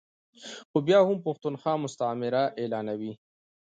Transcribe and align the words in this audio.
خو 0.69 0.77
بیا 0.87 0.99
هم 1.07 1.17
پښتونخوا 1.25 1.73
مستعمره 1.83 2.43
اعلانوي 2.59 3.11
ا 3.15 3.17